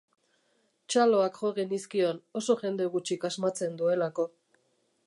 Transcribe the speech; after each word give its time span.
Txaloak 0.93 1.37
jo 1.41 1.51
genizkion, 1.59 2.23
oso 2.43 2.57
jende 2.65 2.89
gutxik 2.95 3.29
asmatzen 3.31 3.79
duelako. 3.85 4.29